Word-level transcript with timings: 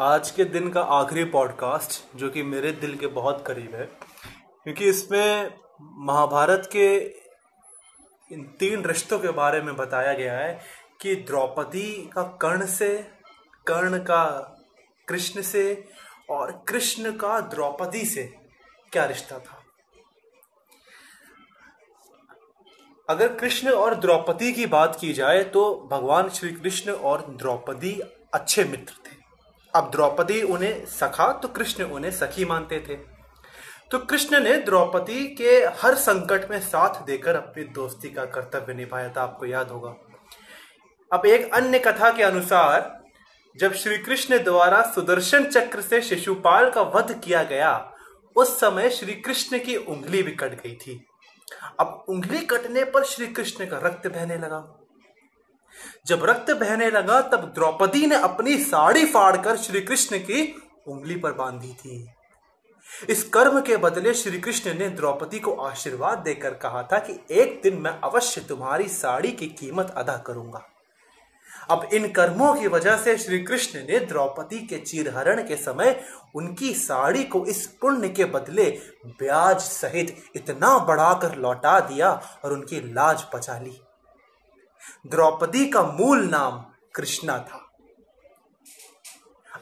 आज 0.00 0.30
के 0.30 0.44
दिन 0.44 0.68
का 0.70 0.82
आखिरी 0.82 1.24
पॉडकास्ट 1.24 2.16
जो 2.16 2.28
कि 2.30 2.42
मेरे 2.42 2.72
दिल 2.72 2.96
के 2.96 3.06
बहुत 3.06 3.42
करीब 3.46 3.74
है, 3.74 3.84
क्योंकि 4.64 4.84
इसमें 4.84 5.54
महाभारत 5.80 6.68
के 6.72 6.96
इन 8.34 8.42
तीन 8.60 8.84
रिश्तों 8.84 9.18
के 9.18 9.28
बारे 9.28 9.62
में 9.62 9.76
बताया 9.76 10.12
गया 10.12 10.38
है 10.38 10.60
कि 11.00 11.14
द्रौपदी 11.14 12.10
का 12.12 12.22
कर्ण 12.22 12.66
से, 12.66 13.10
कर्ण 13.66 13.98
का 13.98 14.24
कृष्ण 15.08 15.42
से 15.42 15.88
और 16.30 16.64
कृष्ण 16.68 17.12
का 17.12 17.40
द्रौपदी 17.40 18.04
से 18.04 18.22
क्या 18.92 19.04
रिश्ता 19.04 19.38
था? 19.38 19.62
अगर 23.10 23.34
कृष्ण 23.34 23.70
और 23.70 23.94
द्रौपदी 23.94 24.52
की 24.52 24.66
बात 24.66 24.98
की 25.00 25.12
जाए 25.12 25.44
तो 25.44 25.88
भगवान 25.92 26.28
श्री 26.28 26.52
कृष्ण 26.52 26.92
और 26.92 27.26
द्रौपदी 27.30 28.00
अच्छे 28.34 28.64
मित्र 28.64 28.94
थे। 29.06 29.17
अब 29.74 29.90
द्रौपदी 29.90 30.42
उन्हें 30.42 30.86
सखा 30.86 31.32
तो 31.32 31.48
कृष्ण 31.48 31.84
उन्हें 31.84 32.10
सखी 32.10 32.44
मानते 32.44 32.78
थे। 32.80 32.94
तो 33.90 33.98
कृष्ण 33.98 34.40
ने 34.40 34.56
द्रौपदी 34.56 35.26
के 35.26 35.50
हर 35.80 35.94
संकट 35.94 36.50
में 36.50 36.60
साथ 36.60 37.02
देकर 37.06 37.36
अपनी 37.36 37.64
दोस्ती 37.64 38.08
का 38.08 38.24
कर्तव्य 38.24 38.74
निभाया 38.74 39.08
था, 39.08 39.22
आपको 39.22 39.46
याद 39.46 39.68
होगा। 39.68 39.94
अब 41.12 41.26
एक 41.26 41.54
अन्य 41.54 41.78
कथा 41.78 42.10
के 42.10 42.22
अनुसार, 42.22 43.02
जब 43.56 43.72
श्री 43.72 43.98
कृष्ण 43.98 44.42
द्वारा 44.44 44.82
सुदर्शन 44.82 45.44
चक्र 45.44 45.80
से 45.80 46.02
शिशुपाल 46.02 46.70
का 46.70 46.82
वध 46.82 47.20
किया 47.24 47.42
गया, 47.42 47.92
उस 48.36 48.60
समय 48.60 48.90
श्री 48.90 49.12
कृष्ण 49.12 49.58
की 49.58 49.76
उंगली 49.76 50.22
भी 50.22 50.32
कट 50.32 50.62
गई 50.62 50.74
थी। 50.74 51.06
अब 51.80 52.04
उंगली 52.08 52.38
कटने 52.38 52.84
पर 52.84 53.04
श्री 53.04 53.26
कृष्ण 53.26 53.66
का 53.66 53.78
रक्त 53.78 54.06
बहने 54.06 54.36
लगा। 54.36 54.77
जब 56.06 56.24
रक्त 56.24 56.50
बहने 56.50 56.90
लगा, 56.90 57.20
तब 57.20 57.52
द्रौपदी 57.54 58.06
ने 58.06 58.14
अपनी 58.14 58.56
साड़ी 58.58 59.04
फाड़कर 59.04 59.56
श्री 59.56 59.80
कृष्ण 59.80 60.18
की 60.18 60.54
उंगली 60.88 61.16
पर 61.16 61.32
बांधी 61.32 61.72
थी। 61.72 62.06
इस 63.08 63.22
कर्म 63.24 63.60
के 63.60 63.76
बदले 63.76 64.14
श्री 64.14 64.38
कृष्ण 64.38 64.74
ने 64.74 64.88
द्रौपदी 64.88 65.38
को 65.38 65.52
आशीर्वाद 65.52 66.18
देकर 66.18 66.54
कहा 66.54 66.82
था 66.82 66.98
कि 66.98 67.18
एक 67.30 67.60
दिन 67.62 67.78
मैं 67.78 67.90
अवश्य 68.04 68.40
तुम्हारी 68.40 68.88
साड़ी 68.88 69.32
की 69.32 69.46
कीमत 69.46 69.94
अदा 69.96 70.16
करूँगा। 70.16 70.62
अब 71.70 71.88
इन 71.92 72.08
कर्मों 72.08 72.54
की 72.54 72.68
वजह 72.68 72.96
से 72.96 73.16
श्री 73.18 73.38
कृष्ण 73.38 73.78
ने 73.80 73.98
द्रौपदी 74.00 74.58
के 74.58 74.76
चीरहरण 74.78 75.42
के 75.48 75.56
समय 75.56 76.00
उनकी 76.34 76.72
साड़ी 76.74 77.24
को 77.24 77.44
इस 77.46 77.66
पुण्य 77.80 78.08
के 78.08 78.24
बदले 78.24 78.70
ब्याज 79.06 79.60
सहित 79.60 80.16
इतना 80.36 80.78
बढ़ाकर 80.78 81.36
लौटा 81.36 81.78
दिया 81.80 82.10
और 82.44 82.52
उनकी 82.52 82.80
लाज 82.94 83.24
बचा 83.34 83.58
ली। 83.58 83.80
द्रौपदी 85.06 85.66
का 85.66 85.82
मूल 85.82 86.28
नाम 86.28 86.64
कृष्णा 86.94 87.38
था। 87.38 87.64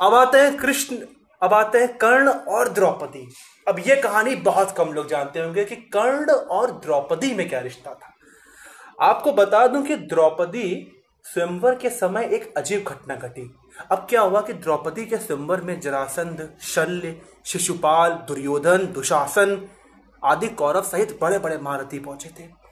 अब 0.00 0.14
आते 0.14 0.38
हैं 0.38 0.56
कृष्ण, 0.56 0.96
अब 1.42 1.54
आते 1.54 1.78
हैं 1.78 1.96
कर्ण 1.98 2.28
और 2.28 2.68
द्रौपदी। 2.68 3.28
अब 3.68 3.78
यह 3.78 4.00
कहानी 4.02 4.34
बहुत 4.34 4.70
कम 4.70 4.92
लोग 4.92 5.08
जानते 5.08 5.40
होंगे 5.40 5.64
कि 5.64 5.76
कर्ण 5.76 6.30
और 6.30 6.70
द्रौपदी 6.70 7.34
में 7.34 7.48
क्या 7.48 7.60
रिश्ता 7.60 7.94
था। 7.94 8.12
आपको 9.00 9.32
बता 9.32 9.66
दूँ 9.66 9.82
कि 9.82 9.96
द्रौपदी 9.96 10.92
स्वयंवर 11.24 11.74
के 11.74 11.90
समय 11.90 12.24
एक 12.24 12.54
अजीब 12.56 12.84
घटना 12.84 13.14
घटी। 13.14 13.54
अब 13.92 14.06
क्या 14.10 14.20
हुआ 14.20 14.40
कि 14.40 14.52
द्रौपदी 14.52 15.06
के 15.06 15.16
स्वयंवर 15.16 15.60
में 15.60 15.80
जरासंध, 15.80 16.48
शल्य, 16.62 17.20
शिशुपाल, 17.44 18.10
दुर्योधन, 18.10 18.86
दुशासन 18.86 19.68
आदि 20.24 20.48
कौरव 20.48 20.82
सहित 20.82 21.18
बड़े 21.20 21.38
बड़े 21.38 21.58
महारथी 21.58 21.98
पहुँचे 21.98 22.28
थे। 22.28 22.63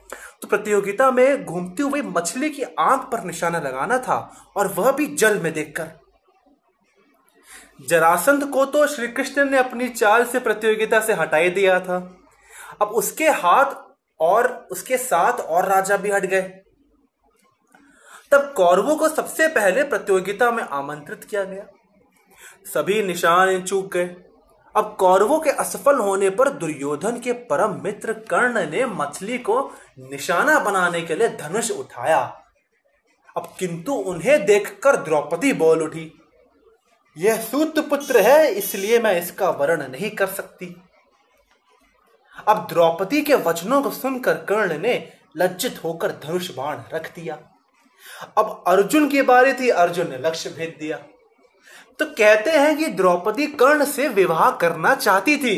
तो 0.43 0.47
प्रतियोगिता 0.47 1.11
में 1.11 1.45
घूमती 1.45 1.83
हुई 1.83 2.01
मछली 2.01 2.49
की 2.49 2.63
आँख 2.79 3.09
पर 3.11 3.23
निशाना 3.23 3.59
लगाना 3.59 3.97
था 3.97 4.45
और 4.55 4.67
वह 4.67 4.91
भी 4.91 5.07
जल 5.07 5.39
में 5.39 5.53
देखकर। 5.53 5.91
जरासंध 7.89 8.49
को 8.49 8.65
तो 8.65 8.87
श्री 8.87 9.07
कृष्ण 9.07 9.45
ने 9.45 9.57
अपनी 9.57 9.89
चाल 9.89 10.25
से 10.25 10.39
प्रतियोगिता 10.39 10.99
से 10.99 11.13
हटाई 11.13 11.49
दिया 11.49 11.79
था। 11.79 12.17
अब 12.81 12.87
उसके 12.87 13.29
हाथ 13.29 13.75
और 14.19 14.67
उसके 14.71 14.97
साथ 14.97 15.33
और 15.33 15.65
राजा 15.65 15.97
भी 15.97 16.11
हट 16.11 16.25
गए। 16.25 16.41
तब 18.31 18.53
कौरवों 18.57 18.95
को 18.95 19.09
सबसे 19.09 19.47
पहले 19.47 19.83
प्रतियोगिता 19.83 20.51
में 20.51 20.63
आमंत्रित 20.63 21.23
किया 21.23 21.43
गया। 21.43 21.65
सभी 22.65 23.03
निशान 23.03 23.61
चूक 23.61 23.93
गए। 23.93 24.15
अब 24.75 24.95
कौरवों 24.99 25.39
के 25.39 25.49
असफल 25.49 25.97
होने 25.97 26.29
पर 26.29 26.49
दुर्योधन 26.49 27.19
के 27.19 27.33
परम 27.49 27.79
मित्र 27.83 28.13
कर्ण 28.29 28.69
ने 28.69 28.85
मछली 28.85 29.37
को 29.37 29.59
निशाना 29.99 30.59
बनाने 30.59 31.01
के 31.01 31.15
लिए 31.15 31.29
धनुष 31.37 31.71
उठाया। 31.71 32.19
अब 33.35 33.53
किंतु 33.59 33.93
उन्हें 33.93 34.45
देखकर 34.45 34.95
द्रौपदी 34.95 35.53
बोल 35.53 35.83
उठी, 35.83 36.11
यह 37.17 37.41
सूत 37.41 37.79
पुत्र 37.79 38.21
है, 38.21 38.51
इसलिए 38.51 38.99
मैं 38.99 39.15
इसका 39.21 39.49
वर्ण 39.49 39.87
नहीं 39.87 40.09
कर 40.11 40.27
सकती। 40.27 40.75
अब 42.47 42.65
द्रौपदी 42.69 43.21
के 43.21 43.35
वचनों 43.35 43.81
को 43.81 43.89
सुनकर 43.91 44.43
कर्ण 44.45 44.77
ने 44.79 45.11
लज्जित 45.37 45.83
होकर 45.83 46.11
धनुष 46.23 46.49
बाण 46.55 46.83
रख 46.93 47.13
दिया। 47.15 47.37
अब 48.37 48.63
अर्जुन 48.67 49.09
की 49.09 49.21
बारी 49.21 49.53
थी, 49.53 49.69
अर्जुन 49.69 50.09
ने 50.09 50.17
लक्ष्य 50.17 50.49
भेद 50.49 50.75
दिया। 50.79 50.97
तो 51.99 52.05
कहते 52.07 52.51
हैं 52.51 52.77
कि 52.77 52.87
द्रौपदी 52.87 53.47
कर्ण 53.47 53.85
से 53.85 54.07
विवाह 54.09 54.49
करना 54.51 54.93
चाहती 54.95 55.37
थी। 55.37 55.55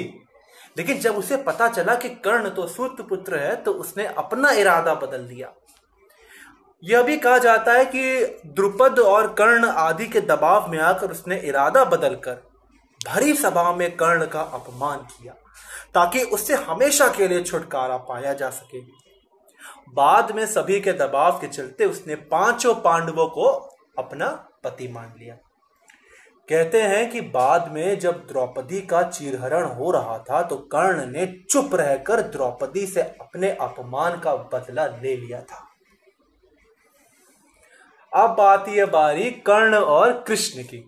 लेकिन 0.78 1.00
जब 1.00 1.16
उसे 1.16 1.38
पता 1.38 1.68
चला 1.68 1.96
कि 1.96 2.10
कर्ण 2.24 2.50
तो 2.50 2.68
सूत 2.68 3.02
पुत्र 3.10 3.40
है 3.40 3.56
तो 3.56 3.72
उसने 3.74 4.06
अपना 4.08 4.50
इरादा 4.52 4.96
बदल 4.96 5.28
दिया। 5.28 5.54
यह 6.84 7.02
भी 7.02 7.18
कहा 7.18 7.38
जाता 7.38 7.74
है 7.74 7.86
कि 7.86 8.26
द्रुपद 8.46 9.00
और 9.00 9.28
कर्ण 9.34 9.66
आदि 9.66 10.08
के 10.08 10.22
दबाव 10.22 10.70
में 10.72 10.78
आकर 10.80 11.12
उसने 11.12 11.38
इरादा 11.40 11.84
बदलकर 11.86 12.42
भरी 13.02 13.34
सभा 13.34 13.72
में 13.74 13.96
कर्ण 13.98 14.26
का 14.26 14.42
अपमान 14.42 15.00
किया, 15.00 15.34
ताकि 15.94 16.24
उससे 16.24 16.56
हमेशा 16.56 17.08
के 17.08 17.28
लिए 17.28 17.44
छुटकारा 17.44 17.98
पाया 17.98 18.34
जा 18.34 18.50
सके। 18.50 18.82
बाद 19.94 20.32
में 20.32 20.46
सभी 20.46 20.80
के 20.80 20.94
दबाव 20.94 21.40
के 21.40 21.48
चलते 21.48 21.86
उसने 21.86 22.16
पाँचों 22.16 22.76
पांडवों 22.76 23.28
को 23.28 23.48
अपना 23.98 24.28
पति 24.64 24.88
मान 24.88 25.14
लिया। 25.20 25.38
कहते 26.50 26.82
हैं 26.82 27.10
कि 27.10 27.22
बाद 27.22 27.72
में 27.72 28.00
जब 28.00 28.26
द्रौपदी 28.28 28.82
का 28.82 29.02
चीरहरण 29.04 29.64
हो 29.66 29.92
रहा 29.92 30.18
था 30.20 30.42
तो 30.42 30.56
कर्ण 30.72 31.06
ने 31.06 31.26
चुप 31.50 31.76
रहकर 31.76 32.22
द्रौपदी 32.22 32.86
से 32.88 33.02
अपने 33.02 33.50
अपमान 33.52 34.20
का 34.20 34.36
बदला 34.36 34.86
ले 34.86 35.16
लिया 35.16 35.42
था। 35.42 35.70
अब 38.14 38.36
बात 38.36 38.68
यह 38.70 38.86
बारी 38.86 39.32
कर्ण 39.48 39.76
और 39.76 40.14
कृष्ण 40.28 40.64
की। 40.64 40.84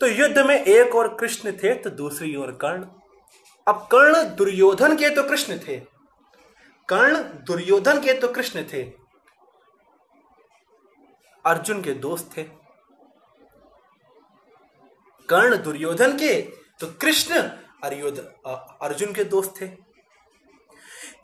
तो 0.00 0.06
युद्ध 0.06 0.38
में 0.38 0.54
एक 0.54 0.94
और 0.94 1.14
कृष्ण 1.14 1.52
थे 1.52 1.74
तो 1.74 1.90
दूसरी 1.90 2.34
ओर 2.36 2.52
कर्ण। 2.52 2.84
अब 3.66 3.88
कर्ण 3.92 4.22
दुर्योधन 4.36 4.96
के 4.96 5.08
तो 5.10 5.22
कृष्ण 5.22 5.58
थे। 5.58 5.76
कर्ण 6.88 7.22
दुर्योधन 7.46 8.00
के 8.00 8.12
तो 8.12 8.28
कृष्ण 8.28 8.64
थे। 8.72 8.82
अर्जुन 11.44 11.82
के 11.82 11.92
दोस्त 11.92 12.30
थे। 12.36 12.65
कर्ण 15.28 15.56
दुर्योधन 15.62 16.16
के 16.18 16.34
तो 16.80 16.86
कृष्ण 17.00 17.40
अर्जुन 18.82 19.12
के 19.12 19.24
दोस्त 19.26 19.54
थे। 19.60 19.68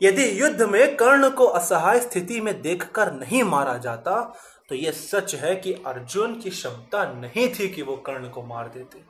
यदि 0.01 0.27
युद्ध 0.41 0.61
में 0.63 0.95
कर्ण 0.97 1.29
को 1.31 1.45
असहाय 1.47 1.99
स्थिति 1.99 2.39
में 2.41 2.61
देखकर 2.61 3.11
नहीं 3.13 3.43
मारा 3.45 3.77
जाता 3.79 4.21
तो 4.69 4.75
यह 4.75 4.91
सच 4.91 5.35
है 5.35 5.55
कि 5.55 5.73
अर्जुन 5.87 6.39
की 6.39 6.49
क्षमता 6.49 7.03
नहीं 7.13 7.47
थी 7.55 7.67
कि 7.69 7.81
वो 7.81 7.95
कर्ण 8.05 8.29
को 8.29 8.43
मार 8.43 8.67
देते। 8.67 9.03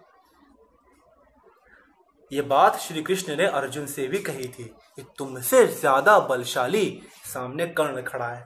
ये 2.31 2.41
बात 2.43 2.79
श्री 2.79 3.01
कृष्ण 3.03 3.35
ने 3.37 3.45
अर्जुन 3.47 3.85
से 3.87 4.07
भी 4.07 4.19
कही 4.21 4.47
थी 4.49 4.63
कि 4.63 5.05
तुमसे 5.17 5.65
ज़्यादा 5.69 6.17
बलशाली 6.21 7.01
सामने 7.25 7.67
कर्ण 7.69 8.01
खड़ा 8.03 8.27
है। 8.27 8.45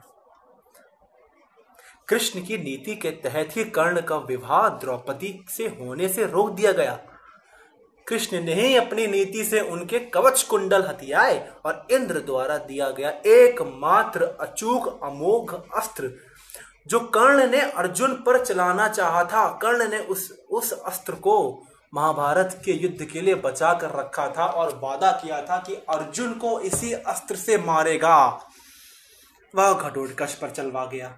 कृष्ण 2.08 2.40
की 2.42 2.58
नीति 2.58 2.94
के 2.94 3.10
तहत 3.10 3.56
ही 3.56 3.64
कर्ण 3.64 4.00
का 4.00 4.16
विवाह 4.16 4.68
द्रौपदी 4.68 5.44
से 5.48 5.66
होने 5.80 6.08
से 6.08 6.26
रोक 6.26 6.50
दिया 6.50 6.72
गया। 6.72 6.98
कृष्ण 8.06 8.40
ने 8.42 8.54
ही 8.54 8.76
अपनी 8.76 9.06
नीति 9.06 9.44
से 9.44 9.60
उनके 9.60 9.98
कवच 9.98 10.42
कुंडल 10.42 10.82
हथियाए 10.82 11.52
और 11.66 11.86
इंद्र 11.90 12.20
द्वारा 12.20 12.56
दिया 12.58 12.90
गया 12.90 13.10
एकमात्र 13.26 14.24
अचूक 14.40 14.88
अमोघ 15.04 15.54
अस्त्र, 15.76 16.10
जो 16.86 17.00
कर्ण 17.00 17.46
ने 17.50 17.60
अर्जुन 17.60 18.14
पर 18.26 18.44
चलाना 18.44 18.88
चाहा 18.88 19.24
था। 19.24 19.46
कर्ण 19.62 19.88
ने 19.88 19.98
उस 19.98 20.30
उस 20.50 20.72
अस्त्र 20.72 21.12
को 21.12 21.66
महाभारत 21.94 22.60
के 22.64 22.72
युद्ध 22.72 23.04
के 23.04 23.20
लिए 23.20 23.34
बचा 23.34 23.72
कर 23.74 23.90
रखा 23.90 24.26
था 24.38 24.46
और 24.46 24.78
वादा 24.82 25.12
किया 25.12 25.42
था 25.42 25.56
कि 25.58 25.74
अर्जुन 25.74 26.32
को 26.32 26.60
इसी 26.60 26.92
अस्त्र 26.92 27.36
से 27.36 27.58
मारेगा। 27.58 28.18
वह 29.54 29.72
घटोटकच 29.72 30.32
पर 30.32 30.50
चलवा 30.50 30.84
गया। 30.84 31.16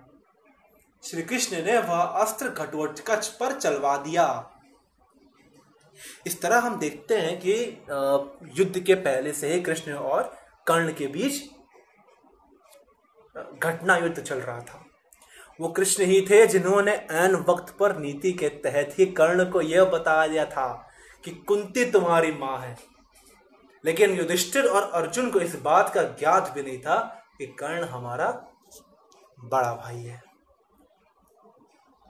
श्री 1.03 1.23
कृष्ण 1.23 1.57
ने 1.57 1.79
वह 1.79 2.01
अस्त्र 2.01 2.49
घटोटकच 2.49 3.29
पर 3.29 3.53
चलवा 3.53 3.97
दिया। 3.97 4.27
इस 6.27 6.41
तरह 6.43 6.59
हम 6.59 6.79
देखते 6.79 7.17
हैं 7.17 7.39
कि 7.41 7.53
युद्ध 8.59 8.81
के 8.81 8.95
पहले 8.95 9.33
से 9.33 9.53
ही 9.55 9.61
कृष्ण 9.61 9.93
और 9.93 10.23
कर्ण 10.67 10.93
के 10.93 11.07
बीच 11.07 11.43
घटना 13.59 13.97
युद्ध 13.97 14.21
चल 14.21 14.39
रहा 14.39 14.61
था। 14.61 14.85
वो 15.61 15.69
कृष्ण 15.69 16.05
ही 16.05 16.21
थे 16.31 16.47
जिन्होंने 16.47 16.93
एन 17.13 17.35
वक्त 17.49 17.75
पर 17.79 17.97
नीति 17.97 18.33
के 18.33 18.49
तहत 18.49 18.95
ही 18.99 19.07
कर्ण 19.07 19.51
को 19.51 19.61
यह 19.61 19.85
बता 19.85 20.27
दिया 20.27 20.45
था 20.45 20.69
कि 21.25 21.31
कुंती 21.49 21.91
तुम्हारी 21.91 22.33
माँ 22.33 22.59
है। 22.59 22.77
लेकिन 23.85 24.11
युधिष्ठिर 24.11 24.67
और 24.67 24.91
अर्जुन 24.93 25.31
को 25.31 25.41
इस 25.41 25.61
बात 25.61 25.93
का 25.95 26.03
ज्ञात 26.03 26.53
भी 26.55 26.63
नहीं 26.63 26.79
था 26.79 26.99
कि 27.39 27.47
कर्ण 27.59 27.85
हमारा 27.85 28.31
बड़ा 29.45 29.73
भाई 29.75 29.97
है। 29.97 30.30